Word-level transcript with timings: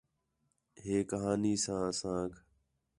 ہِے 0.83 0.97
کہاݨی 1.09 1.53
ساں 1.63 1.83
اسانک 1.91 2.33